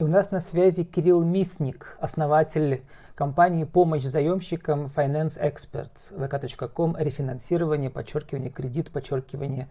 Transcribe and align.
И 0.00 0.04
у 0.04 0.06
нас 0.06 0.30
на 0.30 0.38
связи 0.38 0.84
Кирилл 0.84 1.24
Мисник, 1.24 1.98
основатель 2.00 2.84
компании 3.16 3.64
«Помощь 3.64 4.04
заемщикам» 4.04 4.84
Finance 4.84 5.36
Expert, 5.42 5.90
vk.com, 6.12 6.96
рефинансирование, 6.96 7.90
подчеркивание, 7.90 8.48
кредит, 8.48 8.92
подчеркивание, 8.92 9.66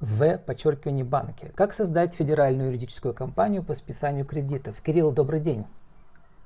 в, 0.00 0.36
подчеркивание, 0.38 1.04
банки. 1.04 1.52
Как 1.54 1.72
создать 1.72 2.14
федеральную 2.14 2.70
юридическую 2.70 3.14
компанию 3.14 3.62
по 3.62 3.74
списанию 3.74 4.24
кредитов? 4.24 4.82
Кирилл, 4.82 5.12
добрый 5.12 5.38
день. 5.38 5.64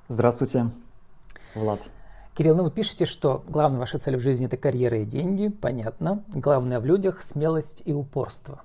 Здравствуйте, 0.09 0.69
Влад. 1.55 1.79
Кирилл, 2.35 2.55
ну 2.55 2.65
вы 2.65 2.69
пишете, 2.69 3.05
что 3.05 3.43
главная 3.47 3.79
ваша 3.79 3.97
цель 3.97 4.17
в 4.17 4.21
жизни– 4.21 4.45
это 4.47 4.57
карьера 4.57 4.99
и 4.99 5.05
деньги, 5.05 5.47
понятно. 5.47 6.23
Главное 6.27 6.79
в 6.79 6.85
людях– 6.85 7.21
смелость 7.23 7.81
и 7.85 7.93
упорство. 7.93 8.61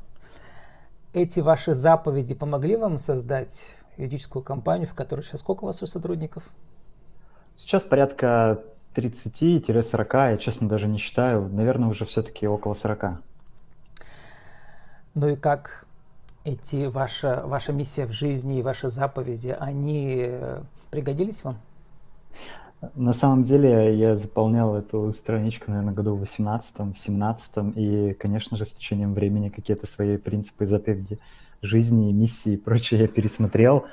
Эти 1.14 1.40
ваши 1.40 1.72
заповеди 1.72 2.34
помогли 2.34 2.76
вам 2.76 2.98
создать 2.98 3.78
юридическую 3.98 4.42
компанию, 4.42 4.86
в 4.86 4.94
которой 4.94 5.20
сейчас 5.22 5.40
сколько 5.40 5.64
у 5.64 5.66
вас 5.66 5.82
у 5.82 5.86
сотрудников? 5.86 6.44
Сейчас 7.56 7.82
порядка 7.82 8.62
30-40, 8.94 10.30
я 10.30 10.36
честно 10.36 10.68
даже 10.68 10.86
не 10.88 10.98
считаю, 10.98 11.48
наверное, 11.48 11.88
уже 11.88 12.04
все-таки 12.04 12.46
около 12.46 12.74
40. 12.74 13.20
Ну 15.14 15.28
и 15.28 15.36
как 15.36 15.86
эти 16.44 16.86
ваша, 16.86 17.42
ваша 17.44 17.72
миссия 17.72 18.06
в 18.06 18.12
жизни 18.12 18.60
и 18.60 18.62
ваши 18.62 18.88
заповеди, 18.88 19.56
они 19.58 20.24
э, 20.28 20.62
пригодились 20.90 21.42
вам? 21.42 21.58
На 22.94 23.12
самом 23.12 23.42
деле 23.42 23.98
я 23.98 24.16
заполнял 24.16 24.76
эту 24.76 25.12
страничку, 25.12 25.72
наверное, 25.72 25.94
году 25.94 26.14
в 26.14 26.20
18 26.20 26.96
17 26.96 27.76
и, 27.76 28.12
конечно 28.14 28.56
же, 28.56 28.64
с 28.64 28.72
течением 28.72 29.14
времени 29.14 29.48
какие-то 29.48 29.86
свои 29.86 30.16
принципы 30.16 30.64
и 30.64 30.66
заповеди 30.68 31.18
жизни, 31.62 32.12
миссии 32.12 32.54
и 32.54 32.56
прочее 32.56 33.00
я 33.00 33.08
пересмотрел. 33.08 33.86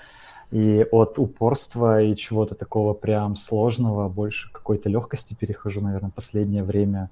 И 0.52 0.86
от 0.92 1.18
упорства 1.20 2.02
и 2.02 2.16
чего-то 2.16 2.56
такого 2.56 2.94
прям 2.94 3.36
сложного 3.36 4.08
больше 4.10 4.52
какой-то 4.52 4.90
легкости 4.90 5.34
перехожу, 5.34 5.82
наверное, 5.82 6.12
последнее 6.12 6.64
время. 6.64 7.10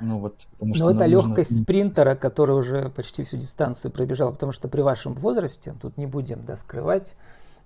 Ну 0.00 0.18
вот, 0.18 0.46
потому 0.52 0.74
что. 0.74 0.84
Но 0.84 0.90
это 0.92 1.06
нужно... 1.06 1.28
легкость 1.28 1.62
спринтера, 1.62 2.14
который 2.14 2.56
уже 2.56 2.88
почти 2.90 3.24
всю 3.24 3.36
дистанцию 3.36 3.90
пробежал, 3.90 4.32
потому 4.32 4.52
что 4.52 4.68
при 4.68 4.80
вашем 4.80 5.14
возрасте, 5.14 5.74
тут 5.82 5.98
не 5.98 6.06
будем 6.06 6.44
да, 6.46 6.56
скрывать, 6.56 7.16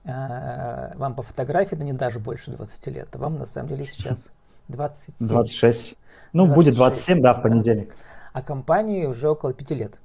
а, 0.05 0.93
вам 0.97 1.15
по 1.15 1.23
фотографии, 1.23 1.77
да 1.77 1.85
не 1.85 1.93
даже 1.93 2.19
больше 2.19 2.51
20 2.51 2.87
лет, 2.89 3.09
а 3.13 3.19
вам 3.19 3.39
на 3.39 3.47
самом 3.47 3.69
деле 3.69 3.85
сейчас 3.89 4.31
27. 4.69 5.29
26. 5.29 5.97
Ну, 6.33 6.47
26, 6.47 6.57
будет 6.57 6.75
27, 6.75 7.21
да, 7.21 7.35
в 7.35 7.43
понедельник. 7.43 7.95
А 8.33 8.43
компании 8.43 9.05
уже 9.05 9.29
около 9.29 9.53
5 9.53 9.71
лет. 9.73 9.99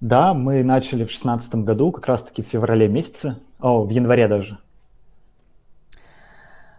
Да, 0.00 0.34
мы 0.34 0.62
начали 0.62 1.04
в 1.04 1.08
2016 1.08 1.54
году, 1.56 1.90
как 1.90 2.06
раз-таки 2.06 2.42
в 2.42 2.46
феврале 2.46 2.88
месяце, 2.88 3.36
о, 3.58 3.84
в 3.84 3.90
январе 3.90 4.28
даже. 4.28 4.58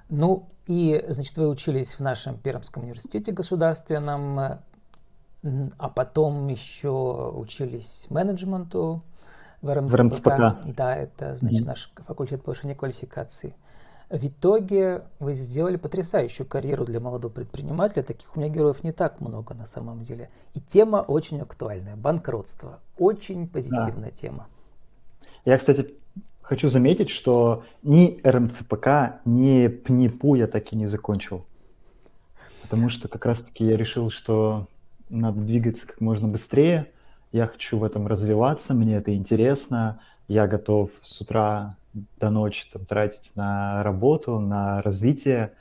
Ну, 0.09 0.47
и, 0.67 1.03
значит, 1.07 1.35
вы 1.37 1.49
учились 1.49 1.93
в 1.93 1.99
нашем 2.01 2.37
Пермском 2.37 2.83
университете 2.83 3.31
государственном, 3.31 4.59
а 5.77 5.89
потом 5.89 6.47
еще 6.47 7.31
учились 7.35 8.07
менеджменту 8.09 9.01
в 9.61 9.73
РМЦПК. 9.73 9.91
В 9.91 9.95
РМЦПК. 9.95 10.75
Да, 10.75 10.95
это, 10.95 11.35
значит, 11.35 11.63
mm-hmm. 11.63 11.67
наш 11.67 11.91
факультет 12.05 12.43
повышения 12.43 12.75
квалификации. 12.75 13.55
В 14.09 14.25
итоге 14.25 15.03
вы 15.19 15.33
сделали 15.33 15.75
потрясающую 15.75 16.47
карьеру 16.47 16.85
для 16.85 17.01
молодого 17.01 17.31
предпринимателя. 17.31 18.03
Таких 18.03 18.37
у 18.37 18.39
меня 18.39 18.49
героев 18.49 18.81
не 18.83 18.93
так 18.93 19.19
много 19.19 19.53
на 19.53 19.65
самом 19.65 20.01
деле. 20.01 20.29
И 20.53 20.61
тема 20.61 20.97
очень 20.97 21.41
актуальная. 21.41 21.97
Банкротство. 21.97 22.79
Очень 22.97 23.49
позитивная 23.49 24.11
да. 24.11 24.15
тема. 24.15 24.47
Я, 25.43 25.57
кстати, 25.57 25.93
хочу 26.41 26.69
заметить, 26.69 27.09
что 27.09 27.65
ни 27.83 28.21
РМЦПК, 28.23 29.19
ни 29.25 29.67
ПНИПУ 29.67 30.35
я 30.35 30.47
так 30.47 30.71
и 30.71 30.77
не 30.77 30.87
закончил. 30.87 31.45
Потому 32.61 32.87
что 32.87 33.09
как 33.09 33.25
раз-таки 33.25 33.65
я 33.65 33.75
решил, 33.75 34.09
что 34.09 34.67
надо 35.09 35.41
двигаться 35.41 35.85
как 35.85 35.99
можно 35.99 36.29
быстрее. 36.29 36.91
Я 37.33 37.47
хочу 37.47 37.77
в 37.77 37.83
этом 37.83 38.07
развиваться, 38.07 38.73
мне 38.73 38.95
это 38.95 39.13
интересно. 39.13 39.99
Я 40.29 40.47
готов 40.47 40.91
с 41.03 41.19
утра 41.19 41.75
до 41.93 42.29
ночи 42.29 42.65
там, 42.71 42.85
тратить 42.85 43.31
на 43.35 43.83
работу, 43.83 44.39
на 44.39 44.81
развитие, 44.81 45.53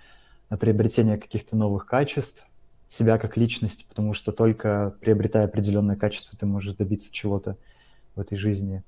на 0.50 0.56
приобретение 0.56 1.18
каких-то 1.18 1.56
новых 1.56 1.86
качеств, 1.86 2.44
себя 2.88 3.18
как 3.18 3.36
личность, 3.36 3.86
потому 3.88 4.14
что 4.14 4.32
только 4.32 4.94
приобретая 5.00 5.44
определенное 5.44 5.96
качество, 5.96 6.38
ты 6.38 6.46
можешь 6.46 6.74
добиться 6.74 7.12
чего-то 7.12 7.56
в 8.14 8.20
этой 8.20 8.36
жизни. 8.36 8.82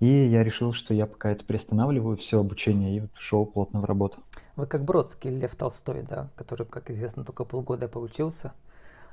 И 0.00 0.06
я 0.06 0.44
решил, 0.44 0.72
что 0.72 0.94
я 0.94 1.06
пока 1.06 1.30
это 1.30 1.44
приостанавливаю, 1.44 2.16
все 2.16 2.38
обучение, 2.38 2.96
и 2.96 3.00
вот 3.00 3.10
ушел 3.16 3.46
плотно 3.46 3.80
в 3.80 3.84
работу. 3.84 4.18
Вы 4.54 4.66
как 4.66 4.84
Бродский, 4.84 5.30
Лев 5.30 5.56
Толстой, 5.56 6.02
да, 6.02 6.28
который, 6.36 6.66
как 6.66 6.90
известно, 6.90 7.24
только 7.24 7.44
полгода 7.44 7.88
поучился, 7.88 8.52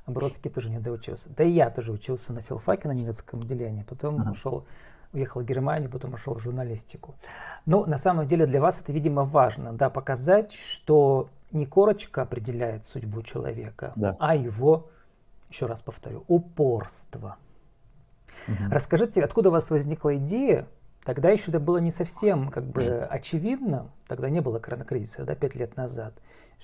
а 0.06 0.12
Бродский 0.12 0.52
тоже 0.52 0.70
не 0.70 0.80
доучился. 0.80 1.30
Да 1.36 1.44
и 1.44 1.50
я 1.50 1.72
тоже 1.72 1.92
учился 1.92 2.34
на 2.34 2.42
филфаке 2.42 2.88
на 2.88 2.92
немецком 2.92 3.42
отделении, 3.42 3.84
потом 3.84 4.22
ага. 4.22 4.32
ушел 4.32 4.66
уехал 5.16 5.42
в 5.42 5.46
Германию, 5.46 5.90
потом 5.90 6.14
ушел 6.14 6.36
в 6.36 6.42
журналистику. 6.42 7.16
Но 7.66 7.86
на 7.86 7.98
самом 7.98 8.26
деле 8.26 8.46
для 8.46 8.62
вас 8.62 8.82
это, 8.82 8.92
видимо, 8.92 9.24
важно, 9.24 9.74
да, 9.74 9.90
показать, 9.90 10.54
что 10.54 11.30
не 11.52 11.66
корочка 11.66 12.22
определяет 12.22 12.86
судьбу 12.86 13.22
человека, 13.24 13.94
да. 13.96 14.16
а 14.20 14.36
его, 14.36 14.90
еще 15.50 15.66
раз 15.66 15.82
повторю, 15.82 16.24
упорство. 16.28 17.38
Угу. 18.48 18.72
Расскажите, 18.72 19.24
откуда 19.24 19.50
у 19.50 19.52
вас 19.52 19.70
возникла 19.72 20.16
идея? 20.18 20.68
Тогда 21.04 21.30
еще 21.30 21.52
это 21.52 21.60
было 21.60 21.78
не 21.78 21.92
совсем 21.92 22.50
как 22.50 22.66
бы 22.66 22.82
mm. 22.82 23.06
очевидно, 23.06 23.92
тогда 24.08 24.28
не 24.28 24.42
было 24.42 24.58
коронакризиса, 24.58 25.24
да, 25.24 25.36
пять 25.36 25.54
лет 25.54 25.78
назад, 25.78 26.16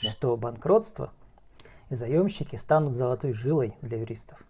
да. 0.02 0.10
что 0.10 0.36
банкротство 0.36 1.12
и 1.92 1.96
заемщики 1.96 2.56
станут 2.56 2.96
золотой 2.96 3.34
жилой 3.34 3.76
для 3.82 4.00
юристов. 4.00 4.44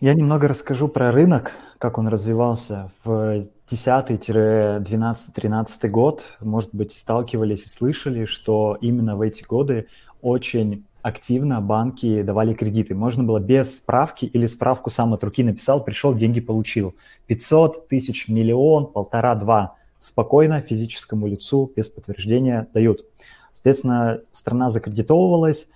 Я 0.00 0.14
немного 0.14 0.46
расскажу 0.46 0.86
про 0.86 1.10
рынок, 1.10 1.54
как 1.78 1.98
он 1.98 2.06
развивался 2.06 2.92
в 3.02 3.48
10-12-13 3.68 5.88
год. 5.88 6.22
Может 6.38 6.72
быть, 6.72 6.92
сталкивались 6.92 7.64
и 7.64 7.68
слышали, 7.68 8.24
что 8.24 8.78
именно 8.80 9.16
в 9.16 9.22
эти 9.22 9.42
годы 9.42 9.88
очень 10.22 10.84
активно 11.02 11.60
банки 11.60 12.22
давали 12.22 12.54
кредиты. 12.54 12.94
Можно 12.94 13.24
было 13.24 13.40
без 13.40 13.78
справки 13.78 14.24
или 14.24 14.46
справку 14.46 14.88
сам 14.88 15.14
от 15.14 15.24
руки 15.24 15.42
написал, 15.42 15.82
пришел, 15.82 16.14
деньги 16.14 16.38
получил. 16.38 16.94
500 17.26 17.88
тысяч, 17.88 18.28
миллион, 18.28 18.86
полтора-два. 18.86 19.74
Спокойно 19.98 20.60
физическому 20.60 21.26
лицу 21.26 21.72
без 21.74 21.88
подтверждения 21.88 22.68
дают. 22.72 23.04
Соответственно, 23.52 24.20
страна 24.30 24.70
закредитовывалась, 24.70 25.66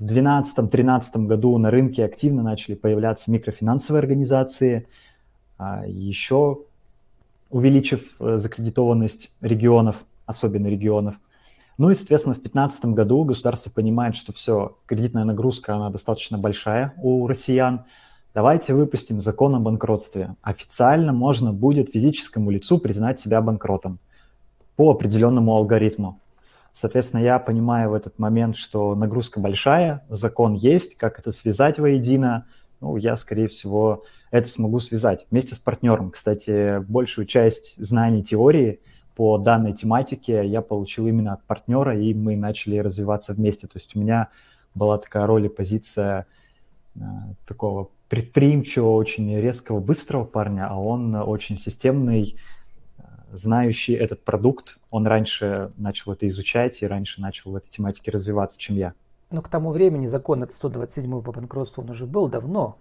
в 0.00 0.04
2012-2013 0.04 1.26
году 1.26 1.56
на 1.58 1.70
рынке 1.70 2.04
активно 2.04 2.42
начали 2.42 2.74
появляться 2.74 3.30
микрофинансовые 3.30 4.00
организации, 4.00 4.88
а, 5.58 5.84
еще 5.86 6.60
увеличив 7.50 8.14
э, 8.18 8.38
закредитованность 8.38 9.30
регионов, 9.42 9.96
особенно 10.24 10.68
регионов. 10.68 11.16
Ну 11.76 11.90
и, 11.90 11.94
соответственно, 11.94 12.34
в 12.34 12.38
2015 12.38 12.84
году 12.86 13.24
государство 13.24 13.70
понимает, 13.70 14.16
что 14.16 14.32
все, 14.32 14.76
кредитная 14.86 15.24
нагрузка, 15.24 15.74
она 15.74 15.90
достаточно 15.90 16.38
большая 16.38 16.94
у 16.98 17.26
россиян. 17.26 17.84
Давайте 18.32 18.72
выпустим 18.72 19.20
закон 19.20 19.54
о 19.54 19.60
банкротстве. 19.60 20.36
Официально 20.40 21.12
можно 21.12 21.52
будет 21.52 21.90
физическому 21.90 22.50
лицу 22.50 22.78
признать 22.78 23.18
себя 23.18 23.42
банкротом 23.42 23.98
по 24.76 24.90
определенному 24.90 25.56
алгоритму. 25.56 26.20
Соответственно, 26.72 27.22
я 27.22 27.38
понимаю 27.38 27.90
в 27.90 27.94
этот 27.94 28.18
момент, 28.18 28.56
что 28.56 28.94
нагрузка 28.94 29.40
большая, 29.40 30.04
закон 30.08 30.54
есть, 30.54 30.96
как 30.96 31.18
это 31.18 31.32
связать 31.32 31.78
воедино. 31.78 32.46
Ну, 32.80 32.96
я, 32.96 33.16
скорее 33.16 33.48
всего, 33.48 34.04
это 34.30 34.48
смогу 34.48 34.80
связать 34.80 35.26
вместе 35.30 35.54
с 35.54 35.58
партнером. 35.58 36.10
Кстати, 36.10 36.80
большую 36.80 37.26
часть 37.26 37.74
знаний 37.76 38.22
теории 38.22 38.80
по 39.16 39.36
данной 39.38 39.74
тематике 39.74 40.46
я 40.46 40.62
получил 40.62 41.06
именно 41.06 41.34
от 41.34 41.42
партнера, 41.44 41.98
и 41.98 42.14
мы 42.14 42.36
начали 42.36 42.78
развиваться 42.78 43.34
вместе. 43.34 43.66
То 43.66 43.76
есть 43.76 43.94
у 43.96 44.00
меня 44.00 44.28
была 44.74 44.98
такая 44.98 45.26
роль 45.26 45.46
и 45.46 45.48
позиция 45.48 46.26
э, 46.94 47.00
такого 47.46 47.90
предприимчивого, 48.08 48.94
очень 48.94 49.36
резкого, 49.36 49.80
быстрого 49.80 50.24
парня, 50.24 50.68
а 50.68 50.78
он 50.78 51.14
очень 51.14 51.56
системный, 51.56 52.36
знающий 53.32 53.94
этот 53.94 54.24
продукт, 54.24 54.78
он 54.90 55.06
раньше 55.06 55.72
начал 55.76 56.12
это 56.12 56.26
изучать 56.28 56.82
и 56.82 56.86
раньше 56.86 57.20
начал 57.20 57.52
в 57.52 57.56
этой 57.56 57.68
тематике 57.68 58.10
развиваться, 58.10 58.58
чем 58.58 58.76
я. 58.76 58.94
Но 59.30 59.42
к 59.42 59.48
тому 59.48 59.70
времени 59.70 60.06
закон 60.06 60.42
от 60.42 60.52
127 60.52 61.22
по 61.22 61.32
банкротству, 61.32 61.82
он 61.82 61.90
уже 61.90 62.06
был 62.06 62.28
давно. 62.28 62.78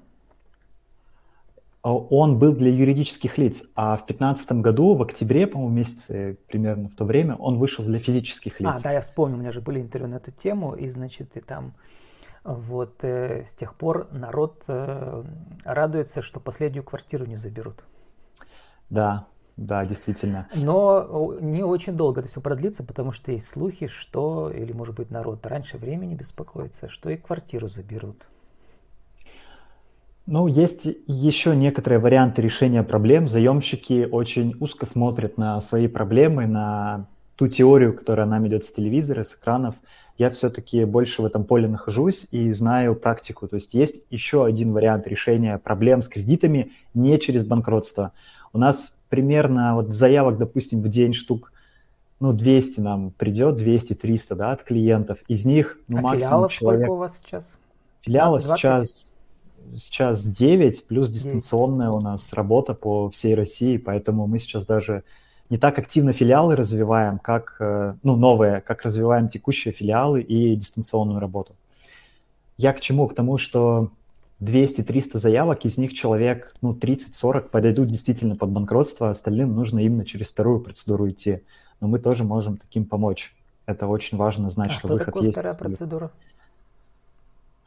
А 1.82 1.94
он 1.94 2.40
был 2.40 2.56
для 2.56 2.72
юридических 2.72 3.38
лиц, 3.38 3.64
а 3.76 3.96
в 3.96 4.06
2015 4.06 4.52
году, 4.54 4.96
в 4.96 5.02
октябре, 5.02 5.48
по-моему, 5.48 5.74
месяце 5.74 6.38
примерно 6.48 6.90
в 6.90 6.96
то 6.96 7.06
время, 7.06 7.36
он 7.36 7.58
вышел 7.58 7.86
для 7.86 8.00
физических 8.00 8.60
лиц. 8.60 8.80
А, 8.80 8.84
да, 8.84 8.92
я 8.92 9.00
вспомнил, 9.00 9.38
у 9.38 9.40
меня 9.40 9.54
же 9.54 9.62
были 9.62 9.80
интервью 9.80 10.10
на 10.10 10.16
эту 10.16 10.32
тему, 10.32 10.76
и, 10.76 10.90
значит, 10.90 11.38
и 11.38 11.40
там 11.40 11.74
вот 12.44 13.04
э, 13.04 13.46
с 13.46 13.54
тех 13.54 13.76
пор 13.76 14.10
народ 14.12 14.64
э, 14.68 15.24
радуется, 15.64 16.22
что 16.22 16.42
последнюю 16.42 16.84
квартиру 16.84 17.26
не 17.26 17.38
заберут. 17.38 17.84
Да, 18.90 19.28
Да, 19.60 19.86
действительно. 19.86 20.48
Но 20.56 21.36
не 21.42 21.64
очень 21.64 21.98
долго 21.98 22.22
это 22.22 22.30
все 22.30 22.40
продлится, 22.40 22.82
потому 22.82 23.12
что 23.12 23.34
есть 23.34 23.50
слухи, 23.50 23.88
что, 23.88 24.50
или 24.50 24.72
может 24.72 24.96
быть 24.96 25.12
народ 25.12 25.46
раньше 25.46 25.78
времени 25.78 26.16
беспокоится, 26.16 26.88
что 26.88 27.10
и 27.10 27.18
квартиру 27.18 27.68
заберут. 27.68 28.16
Ну, 30.26 30.48
есть 30.48 30.88
еще 31.08 31.58
некоторые 31.58 32.00
варианты 32.00 32.42
решения 32.42 32.84
проблем. 32.84 33.28
Заемщики 33.28 34.08
очень 34.10 34.56
узко 34.62 34.86
смотрят 34.86 35.38
на 35.38 35.60
свои 35.60 35.90
проблемы, 35.90 36.48
на 36.48 37.08
ту 37.36 37.50
теорию, 37.50 37.94
которая 37.94 38.28
нам 38.28 38.48
идет 38.48 38.64
с 38.64 38.72
телевизора, 38.72 39.24
с 39.24 39.36
экранов. 39.36 39.76
Я 40.18 40.30
все-таки 40.30 40.86
больше 40.86 41.22
в 41.22 41.26
этом 41.26 41.44
поле 41.44 41.68
нахожусь 41.68 42.28
и 42.32 42.54
знаю 42.54 42.96
практику. 42.96 43.50
То 43.50 43.56
есть 43.56 43.74
есть 43.74 44.04
еще 44.10 44.46
один 44.46 44.72
вариант 44.72 45.06
решения 45.06 45.58
проблем 45.58 46.02
с 46.02 46.08
кредитами 46.08 46.72
не 46.94 47.20
через 47.20 47.44
банкротство. 47.44 48.14
У 48.54 48.58
нас 48.58 48.96
примерно 49.10 49.76
вот 49.76 49.90
заявок, 49.90 50.38
допустим, 50.38 50.82
в 50.82 50.90
день 50.90 51.14
штук 51.14 51.52
ну, 52.20 52.34
200 52.34 52.80
нам 52.82 53.12
придет, 53.12 53.60
200-300, 53.60 54.36
да, 54.36 54.52
от 54.52 54.64
клиентов. 54.64 55.20
Из 55.28 55.46
них, 55.46 55.78
ну, 55.88 56.00
а 56.00 56.02
максимум 56.02 56.20
филиалов 56.20 56.54
человек... 56.54 56.82
сколько 56.82 56.94
у 56.94 56.98
вас 56.98 57.22
сейчас? 57.24 57.56
Филиалов 58.02 58.44
сейчас 58.44 59.10
сейчас 59.78 60.24
9, 60.24 60.88
плюс 60.88 61.10
дистанционная 61.10 61.88
9. 61.88 61.98
у 61.98 62.02
нас 62.02 62.34
работа 62.34 62.74
по 62.74 63.10
всей 63.10 63.36
России, 63.36 63.78
поэтому 63.78 64.28
мы 64.28 64.40
сейчас 64.40 64.66
даже 64.66 65.04
не 65.50 65.58
так 65.58 65.80
активно 65.80 66.14
филиалы 66.14 66.56
развиваем, 66.56 67.20
как, 67.20 67.56
э, 67.60 67.96
ну, 68.04 68.16
новые, 68.16 68.62
как 68.62 68.84
развиваем 68.84 69.30
текущие 69.30 69.74
филиалы 69.74 70.22
и 70.22 70.56
дистанционную 70.56 71.20
работу. 71.20 71.56
Я 72.58 72.74
к 72.74 72.80
чему? 72.80 73.08
К 73.08 73.16
тому, 73.16 73.38
что 73.38 73.92
200-300 74.42 75.18
заявок, 75.18 75.66
из 75.66 75.78
них 75.78 75.94
человек, 75.94 76.54
ну, 76.62 76.74
30-40 76.74 77.50
подойдут 77.50 77.90
действительно 77.90 78.36
под 78.36 78.50
банкротство, 78.50 79.08
а 79.08 79.12
остальным 79.12 79.54
нужно 79.54 79.80
именно 79.80 80.06
через 80.06 80.28
вторую 80.28 80.62
процедуру 80.62 81.10
идти. 81.10 81.42
Но 81.82 81.88
мы 81.88 82.00
тоже 82.00 82.24
можем 82.24 82.58
таким 82.58 82.86
помочь. 82.86 83.36
Это 83.66 83.88
очень 83.88 84.18
важно 84.18 84.50
знать, 84.50 84.70
а 84.70 84.72
что, 84.72 84.80
что 84.80 84.94
выход 84.94 85.06
такое 85.08 85.24
есть. 85.24 85.34
вторая 85.34 85.54
процедура? 85.54 86.12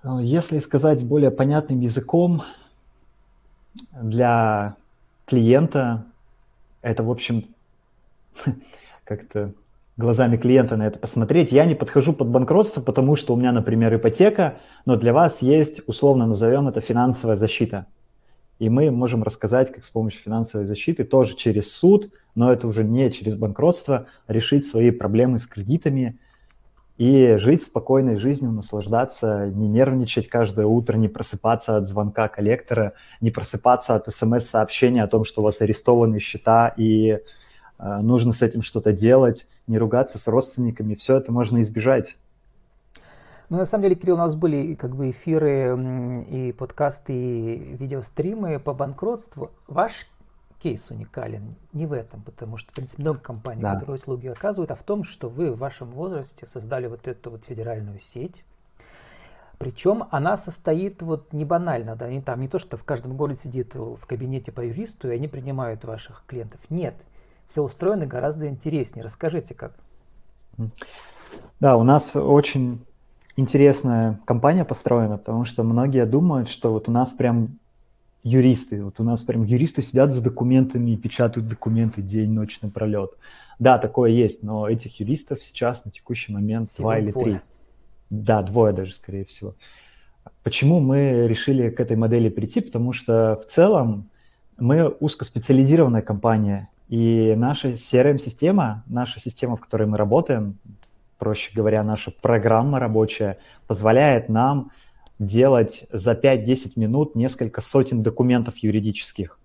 Э, 0.02 0.18
если 0.22 0.58
сказать 0.58 1.04
более 1.04 1.30
понятным 1.30 1.80
языком, 1.80 2.42
для 3.92 4.76
клиента 5.26 6.04
это, 6.82 7.02
в 7.02 7.10
общем, 7.10 7.46
как-то 9.04 9.52
глазами 9.96 10.36
клиента 10.36 10.76
на 10.76 10.86
это 10.86 10.98
посмотреть. 10.98 11.52
Я 11.52 11.64
не 11.64 11.74
подхожу 11.74 12.12
под 12.12 12.28
банкротство, 12.28 12.80
потому 12.80 13.16
что 13.16 13.34
у 13.34 13.36
меня, 13.36 13.52
например, 13.52 13.94
ипотека, 13.94 14.58
но 14.86 14.96
для 14.96 15.12
вас 15.12 15.42
есть, 15.42 15.82
условно 15.86 16.26
назовем 16.26 16.68
это, 16.68 16.80
финансовая 16.80 17.36
защита. 17.36 17.86
И 18.58 18.68
мы 18.68 18.90
можем 18.90 19.22
рассказать, 19.22 19.72
как 19.72 19.84
с 19.84 19.90
помощью 19.90 20.22
финансовой 20.22 20.66
защиты, 20.66 21.04
тоже 21.04 21.36
через 21.36 21.72
суд, 21.72 22.10
но 22.34 22.52
это 22.52 22.66
уже 22.66 22.84
не 22.84 23.10
через 23.10 23.36
банкротство, 23.36 24.06
решить 24.28 24.66
свои 24.66 24.90
проблемы 24.90 25.38
с 25.38 25.46
кредитами– 25.46 26.18
и 26.98 27.36
жить 27.38 27.64
спокойной 27.64 28.16
жизнью, 28.16 28.52
наслаждаться, 28.52 29.50
не 29.52 29.66
нервничать 29.66 30.28
каждое 30.28 30.66
утро, 30.66 30.96
не 30.96 31.08
просыпаться 31.08 31.76
от 31.76 31.88
звонка 31.88 32.28
коллектора, 32.28 32.92
не 33.20 33.30
просыпаться 33.30 33.94
от 33.94 34.12
смс-сообщения 34.14 35.02
о 35.02 35.08
том, 35.08 35.24
что 35.24 35.40
у 35.40 35.44
вас 35.44 35.60
арестованы 35.60 36.20
счета 36.20 36.72
и 36.76 37.18
нужно 37.82 38.32
с 38.32 38.42
этим 38.42 38.62
что-то 38.62 38.92
делать, 38.92 39.46
не 39.66 39.78
ругаться 39.78 40.18
с 40.18 40.26
родственниками, 40.28 40.94
все 40.94 41.16
это 41.16 41.32
можно 41.32 41.60
избежать. 41.62 42.16
Ну, 43.48 43.58
на 43.58 43.66
самом 43.66 43.82
деле, 43.82 43.96
Кирилл, 43.96 44.14
у 44.14 44.18
нас 44.18 44.34
были 44.34 44.74
как 44.74 44.96
бы 44.96 45.10
эфиры 45.10 45.76
и 46.30 46.52
подкасты, 46.52 47.12
и 47.12 47.76
видеостримы 47.76 48.58
по 48.58 48.72
банкротству. 48.72 49.50
Ваш 49.68 50.06
кейс 50.62 50.90
уникален 50.90 51.56
не 51.72 51.86
в 51.86 51.92
этом, 51.92 52.22
потому 52.22 52.56
что, 52.56 52.70
в 52.70 52.74
принципе, 52.74 53.02
много 53.02 53.18
компаний, 53.18 53.60
да. 53.60 53.74
которые 53.74 53.96
услуги 53.96 54.28
оказывают, 54.28 54.70
а 54.70 54.74
в 54.74 54.82
том, 54.84 55.02
что 55.04 55.28
вы 55.28 55.50
в 55.50 55.58
вашем 55.58 55.90
возрасте 55.90 56.46
создали 56.46 56.86
вот 56.86 57.08
эту 57.08 57.32
вот 57.32 57.44
федеральную 57.44 57.98
сеть. 58.00 58.44
Причем 59.58 60.04
она 60.10 60.36
состоит 60.36 61.02
вот 61.02 61.32
не 61.32 61.44
банально, 61.44 61.94
да, 61.94 62.08
не 62.08 62.22
там 62.22 62.40
не 62.40 62.48
то, 62.48 62.58
что 62.58 62.76
в 62.76 62.84
каждом 62.84 63.16
городе 63.16 63.40
сидит 63.40 63.74
в 63.74 64.06
кабинете 64.06 64.50
по 64.50 64.60
юристу, 64.60 65.10
и 65.10 65.14
они 65.14 65.28
принимают 65.28 65.84
ваших 65.84 66.24
клиентов. 66.26 66.60
Нет, 66.70 66.94
все 67.52 67.62
устроено 67.62 68.06
гораздо 68.06 68.48
интереснее. 68.48 69.04
Расскажите, 69.04 69.54
как. 69.54 69.74
Да, 71.60 71.76
у 71.76 71.82
нас 71.84 72.16
очень 72.16 72.80
интересная 73.36 74.18
компания 74.24 74.64
построена, 74.64 75.18
потому 75.18 75.44
что 75.44 75.62
многие 75.62 76.06
думают, 76.06 76.48
что 76.48 76.72
вот 76.72 76.88
у 76.88 76.92
нас 76.92 77.10
прям 77.10 77.58
юристы. 78.22 78.82
Вот 78.82 79.00
у 79.00 79.04
нас 79.04 79.20
прям 79.20 79.42
юристы 79.42 79.82
сидят 79.82 80.12
за 80.12 80.22
документами 80.22 80.92
и 80.92 80.96
печатают 80.96 81.46
документы 81.48 82.00
день, 82.00 82.30
ночь 82.30 82.60
напролет. 82.62 83.10
Да, 83.58 83.78
такое 83.78 84.10
есть, 84.10 84.42
но 84.42 84.66
этих 84.66 85.00
юристов 85.00 85.42
сейчас 85.42 85.84
на 85.84 85.90
текущий 85.90 86.32
момент 86.32 86.70
Всего 86.70 86.88
два 86.88 86.98
или 86.98 87.10
двое. 87.10 87.26
три. 87.26 87.40
Да, 88.08 88.42
двое 88.42 88.72
даже, 88.72 88.94
скорее 88.94 89.26
всего. 89.26 89.54
Почему 90.42 90.80
мы 90.80 91.26
решили 91.28 91.68
к 91.68 91.80
этой 91.80 91.96
модели 91.96 92.30
прийти? 92.30 92.62
Потому 92.62 92.92
что 92.92 93.38
в 93.42 93.46
целом 93.46 94.08
мы 94.56 94.88
узкоспециализированная 94.88 96.02
компания, 96.02 96.68
и 96.92 97.34
наша 97.38 97.70
CRM-система, 97.70 98.84
наша 98.86 99.18
система, 99.18 99.56
в 99.56 99.60
которой 99.60 99.86
мы 99.86 99.96
работаем, 99.96 100.58
проще 101.16 101.50
говоря, 101.54 101.82
наша 101.82 102.10
программа 102.10 102.80
рабочая, 102.80 103.38
позволяет 103.66 104.28
нам 104.28 104.72
делать 105.18 105.86
за 105.90 106.12
5-10 106.12 106.72
минут 106.76 107.14
несколько 107.14 107.62
сотен 107.62 108.02
документов 108.02 108.58
юридических. 108.58 109.38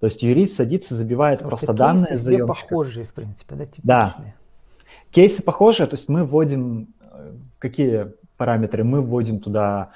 То 0.00 0.06
есть 0.06 0.24
юрист 0.24 0.56
садится, 0.56 0.96
забивает 0.96 1.38
Потому 1.38 1.50
просто 1.50 1.72
данные 1.72 2.06
кейсы 2.06 2.34
все 2.34 2.44
похожие, 2.44 3.06
в 3.06 3.14
принципе, 3.14 3.54
да, 3.54 3.64
типичные. 3.64 4.34
Да. 4.34 4.82
Кейсы 5.12 5.42
похожие, 5.44 5.86
то 5.86 5.94
есть 5.94 6.08
мы 6.08 6.24
вводим 6.24 6.88
э, 7.00 7.32
какие 7.60 8.08
параметры? 8.36 8.82
Мы 8.82 9.02
вводим 9.02 9.38
туда 9.38 9.90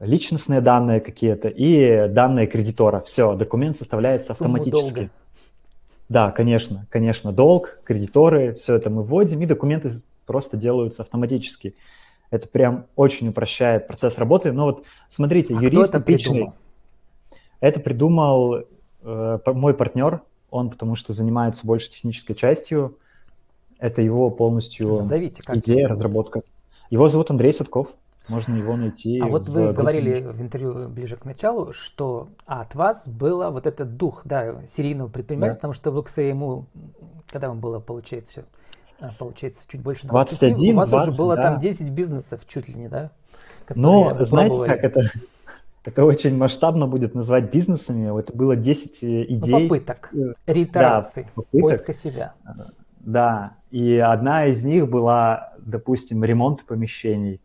личностные 0.00 0.62
данные 0.62 1.00
какие-то 1.00 1.48
и 1.48 2.08
данные 2.08 2.46
кредитора. 2.46 3.02
Все, 3.02 3.34
документ 3.34 3.76
составляется 3.76 4.32
Сумму 4.32 4.56
автоматически. 4.56 4.94
Долга. 4.94 5.10
Да, 6.08 6.30
конечно, 6.30 6.86
конечно, 6.90 7.32
долг, 7.32 7.80
кредиторы, 7.84 8.54
все 8.54 8.74
это 8.74 8.90
мы 8.90 9.02
вводим, 9.02 9.42
и 9.42 9.46
документы 9.46 9.90
просто 10.24 10.56
делаются 10.56 11.02
автоматически. 11.02 11.74
Это 12.30 12.48
прям 12.48 12.86
очень 12.96 13.28
упрощает 13.28 13.86
процесс 13.86 14.18
работы. 14.18 14.52
Но 14.52 14.64
вот 14.64 14.84
смотрите, 15.10 15.54
а 15.54 15.60
юрист 15.60 15.88
кто 15.88 15.98
это 15.98 16.00
придумал? 16.00 16.54
Это 17.60 17.80
придумал 17.80 18.64
э, 19.02 19.38
мой 19.46 19.74
партнер, 19.74 20.22
он 20.50 20.70
потому 20.70 20.94
что 20.94 21.12
занимается 21.12 21.66
больше 21.66 21.90
технической 21.90 22.36
частью. 22.36 22.98
Это 23.78 24.02
его 24.02 24.30
полностью 24.30 24.96
Назовите, 24.96 25.42
как 25.42 25.56
идея, 25.58 25.88
разработка. 25.88 26.42
Его 26.90 27.08
зовут 27.08 27.30
Андрей 27.30 27.52
Садков. 27.52 27.88
Можно 28.28 28.56
его 28.56 28.76
найти. 28.76 29.20
А 29.20 29.26
вот 29.26 29.48
вы 29.48 29.72
говорили 29.72 30.20
в 30.20 30.40
интервью 30.40 30.88
ближе 30.88 31.16
к 31.16 31.24
началу, 31.24 31.72
что 31.72 32.28
от 32.44 32.74
вас 32.74 33.08
было 33.08 33.50
вот 33.50 33.66
этот 33.66 33.96
дух 33.96 34.22
да, 34.24 34.66
серийного 34.66 35.08
предпринимателя, 35.08 35.52
да. 35.52 35.56
потому 35.56 35.72
что 35.72 35.90
вы 35.90 36.02
к 36.02 36.08
своему, 36.08 36.66
когда 37.30 37.48
вам 37.48 37.60
было, 37.60 37.78
получается, 37.78 38.44
а, 38.98 39.12
получается, 39.18 39.64
чуть 39.68 39.82
больше 39.82 40.06
20. 40.06 40.40
21, 40.40 40.74
У 40.74 40.78
вас 40.78 40.88
20, 40.88 41.08
уже 41.08 41.18
было 41.18 41.36
да. 41.36 41.42
там 41.42 41.60
10 41.60 41.90
бизнесов 41.90 42.46
чуть 42.46 42.68
ли 42.68 42.74
не, 42.74 42.88
да? 42.88 43.10
Но 43.74 44.24
знаете, 44.24 44.64
как 44.64 44.84
это? 44.84 45.10
Это 45.84 46.04
очень 46.04 46.36
масштабно 46.36 46.88
будет 46.88 47.14
назвать 47.14 47.52
бизнесами. 47.52 48.18
Это 48.18 48.36
было 48.36 48.56
10 48.56 49.04
э, 49.04 49.22
идей. 49.28 49.52
Ну, 49.52 49.68
попыток, 49.68 50.12
реитерации, 50.46 51.22
да, 51.22 51.28
попыток. 51.36 51.60
поиска 51.60 51.92
себя. 51.92 52.34
Да, 52.98 53.52
и 53.70 53.96
одна 53.98 54.46
из 54.46 54.64
них 54.64 54.90
была, 54.90 55.52
допустим, 55.58 56.24
ремонт 56.24 56.66
помещений. 56.66 57.40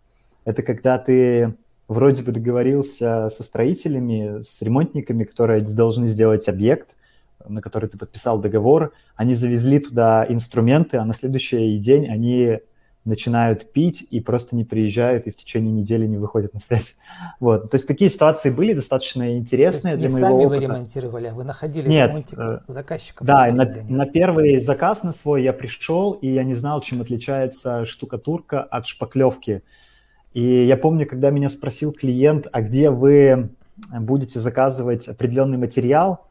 Это 0.46 0.64
когда 0.64 0.98
ты 0.98 1.56
вроде 1.88 2.24
бы 2.24 2.32
договорился 2.32 3.30
со 3.30 3.44
строителями, 3.44 4.44
с 4.44 4.62
ремонтниками, 4.62 5.24
которые 5.24 5.62
должны 5.62 6.08
сделать 6.08 6.48
объект, 6.48 6.96
на 7.48 7.62
который 7.62 7.90
ты 7.90 7.98
подписал 7.98 8.40
договор, 8.40 8.94
они 9.16 9.34
завезли 9.34 9.80
туда 9.80 10.26
инструменты, 10.28 10.98
а 10.98 11.06
на 11.06 11.14
следующий 11.14 11.78
день 11.80 12.08
они 12.08 12.60
начинают 13.04 13.72
пить 13.72 14.08
и 14.12 14.20
просто 14.20 14.56
не 14.56 14.64
приезжают 14.64 15.26
и 15.26 15.32
в 15.32 15.36
течение 15.36 15.72
недели 15.72 16.06
не 16.06 16.18
выходят 16.18 16.54
на 16.54 16.60
связь. 16.60 16.96
Вот. 17.40 17.72
То 17.72 17.76
есть 17.76 17.88
такие 17.88 18.10
ситуации 18.10 18.52
были 18.52 18.74
достаточно 18.74 19.38
интересные 19.38 19.98
для 19.98 20.10
моего 20.10 20.28
сами 20.28 20.46
опыта. 20.46 20.50
вы 20.50 20.60
ремонтировали, 20.60 21.28
а 21.28 21.34
вы 21.34 21.44
находили 21.44 21.90
Нет, 21.90 22.10
ремонтика, 22.10 22.64
э, 22.68 22.72
заказчиков? 22.72 23.26
Да, 23.26 23.48
на, 23.52 23.66
на 23.66 24.06
первый 24.06 24.60
заказ 24.60 25.04
на 25.04 25.12
свой 25.12 25.44
я 25.44 25.54
пришел, 25.54 26.12
и 26.14 26.28
я 26.28 26.44
не 26.44 26.54
знал, 26.54 26.82
чем 26.82 27.02
отличается 27.02 27.86
штукатурка 27.86 28.62
от 28.62 28.86
шпаклевки. 28.86 29.64
И 30.34 30.66
я 30.66 30.78
помню, 30.78 31.06
когда 31.06 31.30
меня 31.30 31.50
спросил 31.50 31.92
клиент, 31.92 32.48
а 32.52 32.62
где 32.62 32.90
вы 32.90 33.50
будете 33.92 34.40
заказывать 34.40 35.08
определенный 35.08 35.58
материал, 35.58 36.28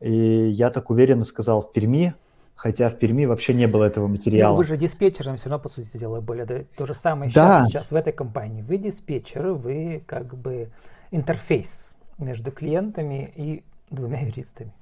и 0.00 0.48
я 0.48 0.70
так 0.70 0.90
уверенно 0.90 1.24
сказал 1.24 1.62
в 1.62 1.72
Перми, 1.72 2.14
хотя 2.54 2.88
в 2.88 2.98
Перми 2.98 3.24
вообще 3.24 3.54
не 3.54 3.66
было 3.66 3.84
этого 3.84 4.06
материала. 4.06 4.52
Но 4.52 4.56
вы 4.56 4.64
же 4.64 4.76
диспетчером 4.76 5.36
все 5.36 5.48
равно, 5.48 5.62
по 5.62 5.68
сути 5.68 5.96
дела, 5.96 6.20
были. 6.20 6.44
Да? 6.44 6.60
То 6.76 6.86
же 6.86 6.94
самое 6.94 7.30
да. 7.32 7.60
сейчас, 7.60 7.68
сейчас 7.68 7.90
в 7.90 7.94
этой 7.94 8.12
компании. 8.12 8.62
Вы 8.62 8.78
диспетчеры, 8.78 9.54
вы 9.54 10.02
как 10.06 10.36
бы 10.36 10.68
интерфейс 11.10 11.96
между 12.18 12.52
клиентами 12.52 13.32
и 13.34 13.64
двумя 13.90 14.20
юристами. 14.20 14.72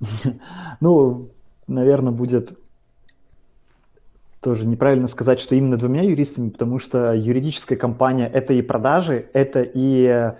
Ну, 0.80 1.28
наверное, 1.66 2.12
будет 2.12 2.58
тоже 4.40 4.66
неправильно 4.66 5.06
сказать, 5.06 5.40
что 5.40 5.54
именно 5.54 5.76
двумя 5.76 6.02
юристами, 6.02 6.50
потому 6.50 6.78
что 6.78 7.12
юридическая 7.12 7.76
компания– 7.76 8.28
это 8.32 8.54
и 8.54 8.62
продажи, 8.62 9.26
это 9.32 9.62
и 9.62 10.32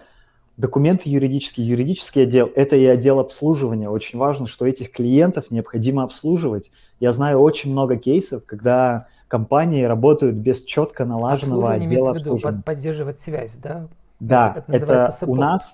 документы 0.57 1.09
юридические, 1.09 1.69
юридический 1.69 2.23
отдел– 2.23 2.51
это 2.55 2.77
и 2.77 2.85
отдел 2.87 3.19
обслуживания. 3.19 3.89
Очень 3.89 4.19
важно, 4.19 4.47
что 4.47 4.67
этих 4.67 4.93
клиентов 4.93 5.51
необходимо 5.51 6.03
обслуживать. 6.03 6.71
Я 6.99 7.13
знаю 7.13 7.41
очень 7.41 7.73
много 7.73 7.97
кейсов, 7.97 8.45
когда 8.47 9.07
компании 9.29 9.85
работают 9.85 10.35
без 10.35 10.65
четко 10.65 11.05
налаженного 11.05 11.75
отдела 11.75 12.11
обслуживания. 12.11 12.63
поддерживать 12.63 13.21
связь, 13.21 13.55
да? 13.57 13.87
Да, 14.19 14.65
это, 14.67 15.13
это 15.13 15.15
у 15.27 15.35
нас, 15.35 15.73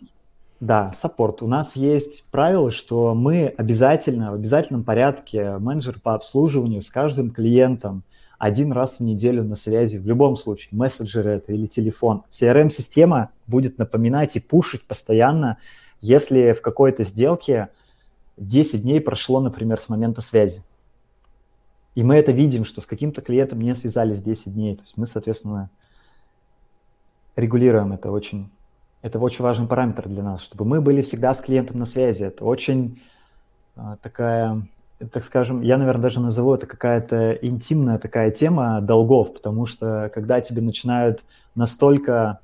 да, 0.61 0.93
саппорт. 0.93 1.43
У 1.43 1.47
нас 1.47 1.75
есть 1.75 2.25
правило, 2.31 2.71
что 2.71 3.15
мы 3.15 3.47
обязательно, 3.57 4.33
в 4.33 4.35
обязательном 4.35 4.85
порядке 4.85 5.59
менеджер 5.59 5.99
по 6.01 6.15
обслуживанию 6.15 6.83
с 6.83 6.91
каждым 6.91 7.31
клиентом 7.31 8.03
один 8.39 8.73
раз 8.73 8.99
в 8.99 9.01
неделю 9.01 9.45
на 9.45 9.57
связи, 9.57 9.99
в 9.99 10.07
любом 10.07 10.37
случае, 10.37 10.71
мессенджер 10.73 11.27
это 11.27 11.53
или 11.53 11.67
телефон. 11.67 12.23
CRM-система 12.31 13.31
будет 13.47 13.79
напоминать 13.79 14.37
и 14.37 14.41
пушить 14.41 14.87
постоянно, 14.87 15.59
если 16.01 16.53
в 16.53 16.61
какой-то 16.61 17.05
сделке 17.05 17.71
10 18.37 18.83
дней 18.83 19.01
прошло, 19.01 19.41
например, 19.41 19.81
с 19.81 19.89
момента 19.89 20.21
связи. 20.21 20.63
И 21.95 22.03
мы 22.03 22.17
это 22.17 22.31
видим, 22.31 22.67
что 22.67 22.83
с 22.83 22.87
каким-то 22.87 23.23
клиентом 23.23 23.61
не 23.61 23.75
связались 23.75 24.21
10 24.21 24.53
дней. 24.53 24.77
То 24.77 24.83
есть 24.83 24.97
мы, 24.99 25.07
соответственно, 25.07 25.71
регулируем 27.37 27.93
это 27.93 28.11
очень. 28.11 28.51
Это 29.01 29.19
очень 29.19 29.43
важный 29.43 29.67
параметр 29.67 30.09
для 30.09 30.23
нас, 30.23 30.43
чтобы 30.43 30.65
мы 30.65 30.81
были 30.81 31.01
всегда 31.01 31.33
с 31.33 31.41
клиентом 31.41 31.79
на 31.79 31.87
связи. 31.87 32.25
Это 32.25 32.45
очень 32.45 33.01
а, 33.77 33.97
такая, 34.03 34.67
так 34.99 35.25
скажем, 35.25 35.61
я, 35.61 35.77
наверное, 35.77 36.03
даже 36.03 36.21
назову 36.21 36.55
это 36.55 36.67
какая-то 36.67 37.33
интимная 37.33 37.99
такая 37.99 38.31
тема 38.31 38.81
долгов, 38.81 39.35
потому 39.35 39.67
что 39.67 40.11
когда 40.15 40.41
тебе 40.41 40.63
начинают 40.63 41.25
настолько 41.55 42.41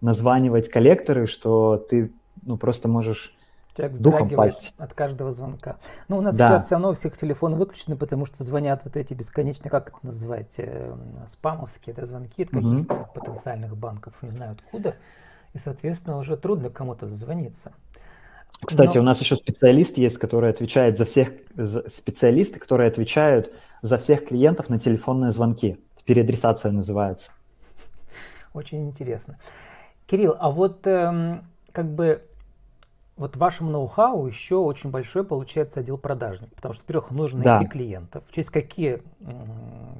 названивать 0.00 0.68
коллекторы, 0.68 1.26
что 1.26 1.76
ты 1.76 2.12
ну, 2.42 2.56
просто 2.56 2.88
можешь 2.88 3.34
Человек 3.76 3.98
духом 3.98 4.30
пасть. 4.30 4.72
от 4.78 4.94
каждого 4.94 5.32
звонка. 5.32 5.76
Ну, 6.08 6.18
у 6.18 6.20
нас 6.22 6.34
да. 6.36 6.48
сейчас 6.48 6.66
все 6.66 6.76
равно 6.76 6.90
у 6.90 6.92
всех 6.94 7.16
телефоны 7.16 7.56
выключены, 7.56 7.96
потому 7.96 8.24
что 8.24 8.42
звонят 8.42 8.82
вот 8.84 8.96
эти 8.96 9.12
бесконечные, 9.12 9.70
как 9.70 9.88
это 9.88 9.98
называть, 10.02 10.54
э, 10.58 10.96
спамовские 11.28 11.94
да, 11.94 12.06
звонки 12.06 12.44
от 12.44 12.50
каких-то 12.50 12.94
угу. 12.94 13.08
потенциальных 13.14 13.76
банков, 13.76 14.14
не 14.22 14.30
знаю 14.30 14.52
откуда. 14.52 14.96
И, 15.52 15.58
соответственно, 15.58 16.18
уже 16.18 16.38
трудно 16.38 16.70
кому-то 16.70 17.06
дозвониться. 17.06 17.72
Кстати, 18.64 18.96
Но... 18.96 19.02
у 19.02 19.04
нас 19.04 19.20
еще 19.20 19.36
специалист 19.36 19.98
есть, 19.98 20.18
который 20.18 20.50
отвечает 20.50 20.98
за 20.98 21.04
всех, 21.04 21.30
за, 21.54 21.88
специалисты, 21.88 22.58
которые 22.58 22.88
отвечают 22.88 23.52
за 23.82 23.98
всех 23.98 24.26
клиентов 24.26 24.68
на 24.68 24.78
телефонные 24.78 25.30
звонки. 25.30 25.78
Переадресация 26.04 26.72
называется. 26.72 27.30
Очень 28.54 28.88
интересно. 28.88 29.38
Кирилл, 30.06 30.36
а 30.38 30.50
вот 30.50 30.86
эм, 30.86 31.44
как 31.72 31.92
бы 31.92 32.22
вот 33.16 33.36
вашему 33.36 33.70
ноу-хау 33.70 34.26
еще 34.26 34.56
очень 34.56 34.90
большой 34.90 35.24
получается 35.24 35.80
отдел 35.80 35.96
продажник, 35.96 36.54
потому 36.54 36.74
что, 36.74 36.82
во-первых, 36.84 37.10
нужно 37.12 37.42
да. 37.42 37.56
найти 37.56 37.70
клиентов. 37.70 38.24
Через 38.30 38.50
какие 38.50 39.02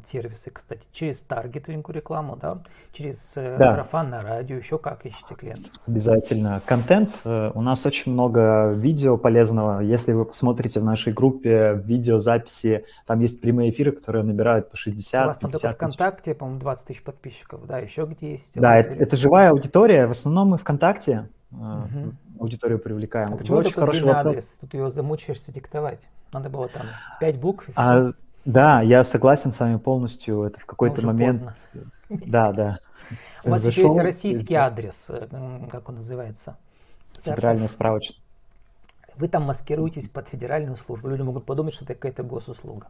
сервисы, 0.07 0.51
кстати? 0.51 0.87
Через 0.93 1.23
таргетинг 1.23 1.89
рекламу, 1.89 2.37
да? 2.37 2.59
Через 2.93 3.33
э, 3.37 3.57
да. 3.59 3.71
сарафанное 3.71 4.23
радио, 4.23 4.57
еще 4.57 4.79
как 4.79 5.07
ищете 5.07 5.35
клиентов? 5.35 5.73
Обязательно. 5.87 6.63
Контент. 6.67 7.23
Э, 7.25 7.51
у 7.55 7.63
нас 7.63 7.87
очень 7.87 8.13
много 8.13 8.73
видео 8.73 9.17
полезного. 9.17 9.81
Если 9.81 10.13
вы 10.13 10.27
посмотрите 10.27 10.81
в 10.81 10.85
нашей 10.85 11.13
группе 11.13 11.81
видеозаписи, 11.85 12.85
там 13.07 13.21
есть 13.21 13.41
прямые 13.41 13.71
эфиры, 13.71 13.93
которые 13.93 14.25
набирают 14.25 14.71
по 14.71 14.77
60 14.77 15.25
У 15.25 15.27
вас 15.27 15.39
там 15.39 15.51
только 15.51 15.71
ВКонтакте, 15.71 16.35
по-моему, 16.35 16.61
20 16.61 16.87
тысяч 16.87 17.03
подписчиков, 17.03 17.67
да? 17.67 17.79
Еще 17.79 18.05
где 18.05 18.33
есть? 18.33 18.61
Да, 18.61 18.77
это, 18.77 18.95
это 18.95 19.17
живая 19.17 19.51
аудитория. 19.51 20.07
В 20.07 20.11
основном 20.11 20.51
мы 20.51 20.59
ВКонтакте. 20.59 21.29
Угу 21.51 22.15
аудиторию 22.40 22.78
привлекаем. 22.78 23.35
А 23.35 23.37
почему 23.37 23.59
Очень 23.59 23.71
такой 23.71 23.81
хороший 23.87 24.05
вопрос. 24.05 24.26
адрес? 24.26 24.57
Тут 24.61 24.75
его 24.75 24.90
замучаешься 24.90 25.52
диктовать. 25.52 26.00
Надо 26.33 26.50
было 26.50 26.69
там 26.69 26.87
пять 27.21 27.38
букв. 27.38 27.69
А, 27.76 28.11
да, 28.45 28.81
я 28.81 29.05
согласен 29.05 29.52
с 29.52 29.59
вами 29.59 29.76
полностью. 29.76 30.43
Это 30.43 30.61
в 30.61 30.66
какой-то 30.66 31.05
момент. 31.05 31.43
Поздно. 31.43 31.90
Да, 32.26 32.52
да. 32.52 32.78
У 33.45 33.50
вас 33.50 33.64
еще 33.64 33.83
есть 33.83 33.99
российский 33.99 34.55
адрес, 34.55 35.07
э, 35.11 35.26
как 35.71 35.88
он 35.88 35.97
называется? 35.97 36.57
Федеральный 37.19 37.69
справочный. 37.69 38.21
Вы 39.16 39.28
там 39.28 39.43
маскируетесь 39.43 40.09
под 40.09 40.28
федеральную 40.28 40.76
службу. 40.76 41.09
Люди 41.09 41.23
могут 41.23 41.45
подумать, 41.45 41.75
что 41.75 41.85
это 41.85 41.95
какая-то 41.95 42.23
госуслуга. 42.23 42.87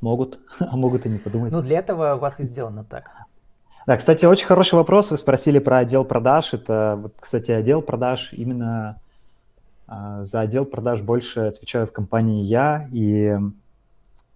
Могут, 0.00 0.40
а 0.58 0.76
могут 0.76 1.04
и 1.04 1.08
не 1.08 1.18
подумать. 1.18 1.52
Ну, 1.52 1.60
для 1.60 1.80
этого 1.80 2.14
у 2.14 2.18
вас 2.18 2.40
и 2.40 2.44
сделано 2.44 2.84
так. 2.84 3.10
Да, 3.86 3.96
кстати, 3.96 4.24
очень 4.24 4.46
хороший 4.46 4.74
вопрос. 4.74 5.10
Вы 5.10 5.16
спросили 5.16 5.58
про 5.58 5.78
отдел 5.78 6.04
продаж. 6.04 6.52
Это, 6.52 6.98
вот, 7.00 7.14
кстати, 7.18 7.50
отдел 7.50 7.82
продаж 7.82 8.32
именно 8.32 9.00
э, 9.88 10.22
за 10.24 10.40
отдел 10.40 10.64
продаж 10.64 11.02
больше 11.02 11.40
отвечаю 11.40 11.86
в 11.86 11.92
компании 11.92 12.44
я, 12.44 12.88
и 12.92 13.36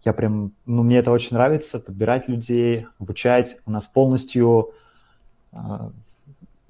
я 0.02 0.12
прям, 0.12 0.52
ну, 0.66 0.82
мне 0.82 0.98
это 0.98 1.10
очень 1.10 1.34
нравится, 1.36 1.78
подбирать 1.78 2.28
людей, 2.28 2.86
обучать. 2.98 3.58
У 3.66 3.70
нас 3.70 3.84
полностью 3.84 4.70
э, 5.52 5.56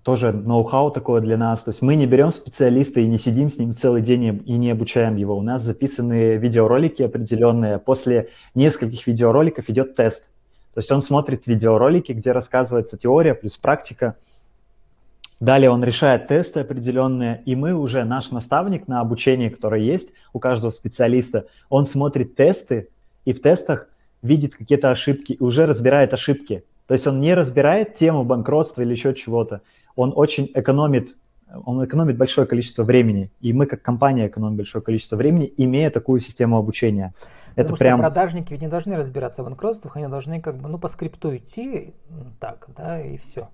тоже 0.04 0.32
ноу-хау 0.32 0.90
такое 0.90 1.20
для 1.20 1.36
нас. 1.36 1.64
То 1.64 1.70
есть 1.70 1.80
мы 1.82 1.96
не 1.96 2.06
берем 2.06 2.30
специалиста 2.30 3.00
и 3.00 3.08
не 3.08 3.18
сидим 3.18 3.48
с 3.48 3.58
ним 3.58 3.74
целый 3.74 4.02
день 4.02 4.42
и 4.44 4.52
не 4.52 4.70
обучаем 4.70 5.16
его. 5.16 5.36
У 5.36 5.42
нас 5.42 5.62
записаны 5.62 6.36
видеоролики 6.36 7.02
определенные. 7.02 7.78
После 7.78 8.28
нескольких 8.54 9.06
видеороликов 9.06 9.68
идет 9.70 9.96
тест. 9.96 10.28
То 10.74 10.80
есть 10.80 10.90
он 10.90 11.02
смотрит 11.02 11.46
видеоролики, 11.46 12.12
где 12.12 12.32
рассказывается 12.32 12.98
теория 12.98 13.34
плюс 13.34 13.56
практика. 13.56 14.16
Далее 15.38 15.70
он 15.70 15.84
решает 15.84 16.26
тесты 16.26 16.60
определенные, 16.60 17.42
и 17.44 17.54
мы 17.54 17.74
уже, 17.74 18.04
наш 18.04 18.30
наставник 18.30 18.88
на 18.88 19.00
обучении, 19.00 19.48
которое 19.48 19.82
есть 19.82 20.10
у 20.32 20.40
каждого 20.40 20.72
специалиста, 20.72 21.46
он 21.68 21.84
смотрит 21.84 22.34
тесты 22.34 22.88
и 23.24 23.32
в 23.32 23.40
тестах 23.40 23.88
видит 24.22 24.56
какие-то 24.56 24.90
ошибки 24.90 25.32
и 25.32 25.42
уже 25.42 25.66
разбирает 25.66 26.12
ошибки. 26.12 26.64
То 26.88 26.94
есть 26.94 27.06
он 27.06 27.20
не 27.20 27.34
разбирает 27.34 27.94
тему 27.94 28.24
банкротства 28.24 28.82
или 28.82 28.92
еще 28.92 29.14
чего-то. 29.14 29.60
Он 29.96 30.12
очень 30.14 30.50
экономит, 30.54 31.16
он 31.64 31.84
экономит 31.84 32.16
большое 32.16 32.46
количество 32.46 32.82
времени. 32.82 33.30
И 33.40 33.52
мы 33.52 33.66
как 33.66 33.82
компания 33.82 34.26
экономим 34.26 34.56
большое 34.56 34.82
количество 34.82 35.16
времени, 35.16 35.52
имея 35.56 35.90
такую 35.90 36.20
систему 36.20 36.56
обучения. 36.56 37.12
Это 37.54 37.72
Потому 37.72 37.76
прям... 37.76 37.98
что 37.98 38.02
продажники 38.02 38.52
ведь 38.52 38.62
не 38.62 38.68
должны 38.68 38.96
разбираться 38.96 39.42
в 39.42 39.46
банкротствах, 39.46 39.96
они 39.96 40.08
должны 40.08 40.40
как 40.40 40.56
бы, 40.56 40.68
ну, 40.68 40.78
по 40.78 40.88
скрипту 40.88 41.36
идти, 41.36 41.94
так, 42.40 42.66
да, 42.76 43.00
и 43.00 43.16
все. 43.18 43.48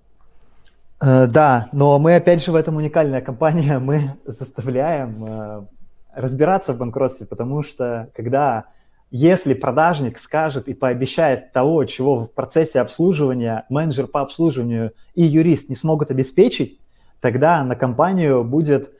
Э, 1.00 1.26
да, 1.26 1.68
но 1.72 1.98
мы 1.98 2.16
опять 2.16 2.42
же 2.44 2.52
в 2.52 2.54
этом 2.54 2.76
уникальная 2.76 3.20
компания, 3.20 3.78
мы 3.80 4.16
заставляем 4.24 5.24
э, 5.24 5.66
разбираться 6.14 6.72
в 6.72 6.78
банкротстве, 6.78 7.26
потому 7.26 7.62
что 7.62 8.08
когда, 8.14 8.64
если 9.10 9.52
продажник 9.52 10.18
скажет 10.18 10.68
и 10.68 10.74
пообещает 10.74 11.52
того, 11.52 11.84
чего 11.84 12.24
в 12.24 12.32
процессе 12.32 12.80
обслуживания 12.80 13.66
менеджер 13.68 14.06
по 14.06 14.22
обслуживанию 14.22 14.92
и 15.14 15.24
юрист 15.24 15.68
не 15.68 15.74
смогут 15.74 16.10
обеспечить, 16.10 16.80
тогда 17.20 17.62
на 17.64 17.76
компанию 17.76 18.44
будет 18.44 18.92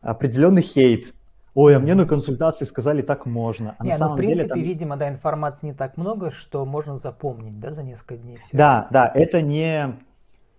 определенный 0.00 0.62
хейт, 0.62 1.14
Ой, 1.54 1.76
а 1.76 1.78
мне 1.78 1.94
на 1.94 2.04
консультации 2.04 2.64
сказали, 2.64 3.00
так 3.00 3.26
можно. 3.26 3.76
А 3.78 3.84
не, 3.84 3.96
ну 3.96 4.14
в 4.14 4.16
принципе, 4.16 4.42
деле, 4.42 4.48
там... 4.48 4.60
видимо, 4.60 4.96
да, 4.96 5.08
информации 5.08 5.66
не 5.66 5.72
так 5.72 5.96
много, 5.96 6.32
что 6.32 6.64
можно 6.66 6.96
запомнить, 6.96 7.60
да, 7.60 7.70
за 7.70 7.84
несколько 7.84 8.16
дней. 8.16 8.38
Все 8.38 8.56
да, 8.56 8.88
да, 8.90 9.10
это 9.14 9.40
не, 9.40 9.94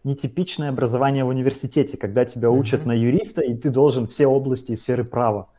не 0.05 0.15
типичное 0.15 0.69
образование 0.69 1.25
в 1.25 1.27
университете, 1.27 1.97
когда 1.97 2.23
тебя 2.23 2.49
учат 2.49 2.83
uh-huh. 2.83 2.87
на 2.87 2.93
юриста, 2.93 3.41
и 3.41 3.55
ты 3.55 3.71
должен 3.71 4.07
все 4.07 4.25
области 4.25 4.71
и 4.71 4.77
сферы 4.77 5.03
права. 5.03 5.49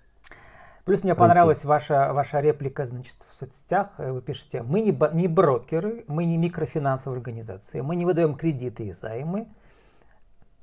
Плюс 0.87 1.05
мне 1.05 1.15
понравилась 1.15 1.65
ваша, 1.65 2.13
ваша 2.15 2.41
реплика, 2.41 2.87
значит, 2.87 3.17
в 3.29 3.35
соцсетях. 3.35 3.91
Вы 3.99 4.23
пишете, 4.23 4.63
мы 4.63 4.81
не, 4.81 4.97
не 5.13 5.29
брокеры, 5.29 6.05
мы 6.07 6.25
не 6.25 6.39
микрофинансовые 6.39 7.19
организации, 7.19 7.83
мы 7.83 7.97
не 7.97 8.07
выдаем 8.07 8.37
кредиты 8.37 8.87
и 8.87 8.93
займы. 8.93 9.49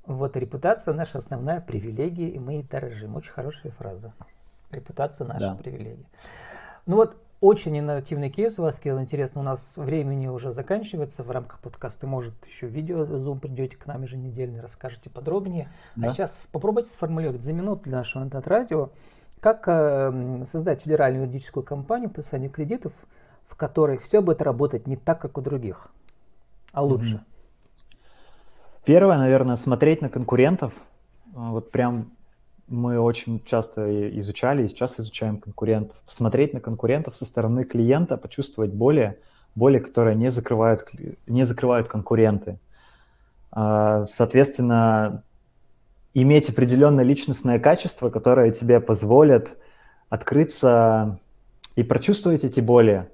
Вот 0.05 0.35
репутация 0.35 0.93
наша 0.93 1.19
основная 1.19 1.61
привилегия, 1.61 2.29
и 2.29 2.39
мы 2.39 2.59
и 2.59 2.63
дорожим. 2.63 3.15
Очень 3.15 3.31
хорошая 3.31 3.71
фраза. 3.71 4.13
Репутация 4.71 5.25
наша 5.25 5.51
да. 5.51 5.55
привилегия. 5.55 6.05
Ну 6.85 6.97
вот, 6.97 7.15
очень 7.39 7.77
инновативный 7.77 8.29
кейс 8.29 8.59
у 8.59 8.63
вас, 8.63 8.79
Кирилл. 8.79 8.99
Интересно, 8.99 9.41
у 9.41 9.43
нас 9.43 9.73
времени 9.75 10.27
уже 10.27 10.51
заканчивается 10.51 11.23
в 11.23 11.31
рамках 11.31 11.59
подкаста. 11.59 12.07
Может, 12.07 12.33
еще 12.45 12.67
видео 12.67 13.03
Zoom 13.03 13.39
придете 13.39 13.77
к 13.77 13.85
нам 13.85 14.03
еженедельно, 14.03 14.61
расскажете 14.61 15.09
подробнее. 15.09 15.69
А 15.95 15.99
да. 15.99 16.07
А 16.07 16.09
сейчас 16.11 16.39
попробуйте 16.51 16.89
сформулировать 16.89 17.43
за 17.43 17.53
минуту 17.53 17.83
для 17.83 17.97
нашего 17.97 18.23
интернет-радио, 18.23 18.91
как 19.39 19.67
э, 19.67 20.45
создать 20.49 20.81
федеральную 20.81 21.23
юридическую 21.23 21.63
компанию 21.63 22.09
по 22.09 22.15
подписанию 22.15 22.49
кредитов, 22.49 22.93
в 23.45 23.55
которой 23.55 23.97
все 23.97 24.21
будет 24.21 24.41
работать 24.41 24.87
не 24.87 24.95
так, 24.95 25.19
как 25.21 25.37
у 25.37 25.41
других, 25.41 25.89
а 26.71 26.81
лучше. 26.81 27.25
Первое, 28.85 29.17
наверное, 29.17 29.55
смотреть 29.55 30.01
на 30.01 30.09
конкурентов. 30.09 30.73
Вот 31.33 31.71
прям 31.71 32.11
мы 32.67 32.99
очень 32.99 33.41
часто 33.45 34.19
изучали 34.19 34.63
и 34.63 34.67
сейчас 34.67 34.99
изучаем 34.99 35.37
конкурентов. 35.37 35.97
Посмотреть 36.05 36.53
на 36.53 36.59
конкурентов 36.59 37.15
со 37.15 37.25
стороны 37.25 37.63
клиента, 37.63 38.17
почувствовать 38.17 38.73
боли, 38.73 39.17
боли, 39.55 39.79
которые 39.79 40.15
не 40.15 40.29
закрывают, 40.31 40.89
не 41.27 41.45
закрывают 41.45 41.87
конкуренты. 41.87 42.59
А, 43.51 44.05
соответственно, 44.05 45.23
иметь 46.13 46.49
определенное 46.49 47.05
личностное 47.05 47.59
качество, 47.59 48.09
которое 48.09 48.51
тебе 48.51 48.81
позволит 48.81 49.57
открыться 50.09 51.19
и 51.75 51.83
прочувствовать 51.83 52.43
эти 52.43 52.59
боли, 52.59 53.09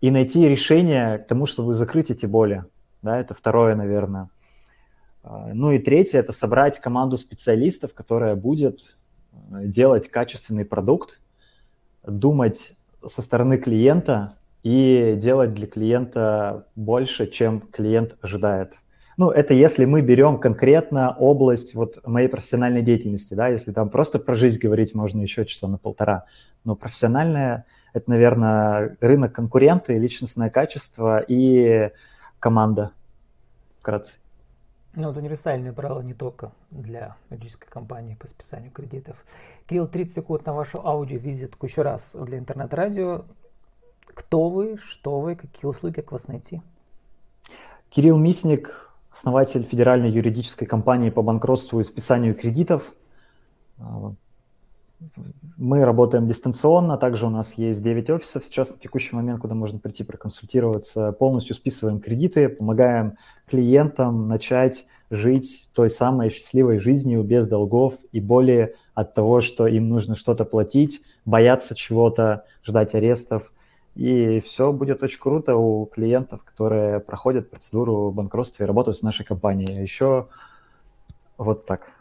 и 0.00 0.10
найти 0.10 0.48
решение 0.48 1.18
к 1.18 1.28
тому, 1.28 1.46
чтобы 1.46 1.74
закрыть 1.74 2.10
эти 2.10 2.26
боли. 2.26 2.64
Да, 3.02 3.18
это 3.18 3.32
второе, 3.32 3.76
наверное. 3.76 4.28
А, 5.24 5.50
ну 5.54 5.72
и 5.72 5.78
третье– 5.78 6.18
это 6.20 6.32
собрать 6.32 6.78
команду 6.80 7.16
специалистов, 7.16 7.94
которая 7.94 8.36
будет 8.36 8.96
э, 9.32 9.64
делать 9.64 10.10
качественный 10.10 10.66
продукт, 10.66 11.20
думать 12.06 12.74
со 13.04 13.22
стороны 13.22 13.56
клиента 13.56 14.36
и 14.62 15.14
делать 15.16 15.54
для 15.54 15.66
клиента 15.66 16.66
больше, 16.76 17.26
чем 17.26 17.60
клиент 17.60 18.16
ожидает. 18.20 18.74
Ну, 19.16 19.30
это 19.30 19.54
если 19.54 19.84
мы 19.84 20.02
берем 20.02 20.38
конкретно 20.38 21.16
область 21.16 21.74
вот 21.74 22.04
моей 22.06 22.28
профессиональной 22.28 22.82
деятельности, 22.82 23.34
да, 23.34 23.48
если 23.48 23.72
там 23.72 23.88
просто 23.88 24.18
про 24.18 24.34
жизнь 24.34 24.58
говорить, 24.58 24.94
можно 24.94 25.22
еще 25.22 25.46
часа 25.46 25.68
на 25.68 25.78
полтора. 25.78 26.24
Но 26.64 26.74
профессиональная– 26.74 27.64
это, 27.92 28.10
наверное, 28.10 28.96
рынок 29.00 29.32
конкуренты, 29.32 29.96
личностное 29.98 30.50
качество 30.50 31.20
и 31.20 31.90
команда, 32.40 32.90
вкратце. 33.78 34.14
Ну, 34.96 35.08
вот 35.08 35.16
универсальные 35.16 35.72
правила 35.72 36.00
не 36.00 36.14
только 36.14 36.52
для 36.70 37.16
юридической 37.28 37.68
компании 37.68 38.14
по 38.14 38.28
списанию 38.28 38.70
кредитов. 38.70 39.24
Кирилл, 39.66 39.88
30 39.88 40.14
секунд 40.14 40.46
на 40.46 40.52
вашу 40.52 40.86
аудио-визитку 40.86 41.66
еще 41.66 41.82
раз 41.82 42.14
для 42.14 42.38
интернет-радио. 42.38 43.24
Кто 44.06 44.48
вы, 44.48 44.76
что 44.76 45.20
вы, 45.20 45.34
какие 45.34 45.68
услуги, 45.68 45.94
как 45.94 46.12
вас 46.12 46.28
найти? 46.28 46.62
Кирилл 47.90 48.16
Мисник, 48.18 48.90
основатель 49.10 49.64
федеральной 49.64 50.10
юридической 50.10 50.66
компании 50.66 51.10
по 51.10 51.22
банкротству 51.22 51.80
и 51.80 51.84
списанию 51.84 52.34
кредитов. 52.34 52.92
Мы 55.56 55.84
работаем 55.84 56.26
дистанционно, 56.26 56.96
также 56.96 57.26
у 57.26 57.30
нас 57.30 57.54
есть 57.54 57.82
9 57.82 58.10
офисов 58.10 58.44
сейчас 58.44 58.72
на 58.72 58.78
текущий 58.78 59.14
момент, 59.14 59.40
куда 59.40 59.54
можно 59.54 59.78
прийти 59.78 60.02
проконсультироваться. 60.02 61.12
Полностью 61.12 61.54
списываем 61.54 62.00
кредиты, 62.00 62.48
помогаем 62.48 63.16
клиентам 63.46 64.28
начать 64.28 64.86
жить 65.10 65.68
той 65.72 65.90
самой 65.90 66.30
счастливой 66.30 66.78
жизнью 66.78 67.22
без 67.22 67.46
долгов 67.46 67.94
и 68.12 68.20
боли 68.20 68.74
от 68.94 69.14
того, 69.14 69.40
что 69.40 69.66
им 69.66 69.88
нужно 69.88 70.16
что-то 70.16 70.44
платить, 70.44 71.02
бояться 71.24 71.74
чего-то, 71.74 72.44
ждать 72.64 72.94
арестов. 72.94 73.52
И 73.94 74.40
все 74.40 74.72
будет 74.72 75.02
очень 75.02 75.20
круто 75.20 75.56
у 75.56 75.86
клиентов, 75.86 76.42
которые 76.42 76.98
проходят 76.98 77.50
процедуру 77.50 78.10
банкротства 78.10 78.64
и 78.64 78.66
работают 78.66 78.96
с 78.96 79.02
нашей 79.02 79.24
компанией. 79.24 79.78
А 79.78 79.82
еще 79.82 80.26
вот 81.38 81.64
так. 81.66 81.92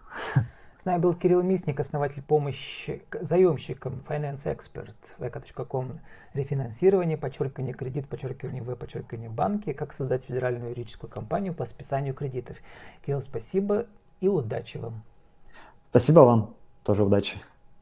С 0.83 0.85
нами 0.85 0.99
был 0.99 1.13
Кирилл 1.13 1.41
Мисник, 1.43 1.79
основатель 1.79 2.21
помощи 2.21 3.03
заемщикам 3.21 4.03
Finance 4.05 4.53
Expert, 4.53 4.97
vk.com, 5.17 6.01
рефинансирование, 6.33 7.15
подчеркивание 7.15 7.73
кредит, 7.73 8.09
подчеркивание 8.09 8.61
в, 8.61 8.75
подчеркивание 8.75 9.29
банки, 9.29 9.71
как 9.71 9.93
создать 9.93 10.25
федеральную 10.25 10.71
юридическую 10.71 11.09
компанию 11.09 11.53
по 11.53 11.63
списанию 11.63 12.13
кредитов. 12.13 12.57
Кирилл, 13.05 13.21
спасибо 13.21 13.85
и 14.19 14.27
удачи 14.27 14.75
вам. 14.75 15.03
Спасибо 15.89 16.19
вам, 16.19 16.53
тоже 16.83 17.05
удачи. 17.05 17.37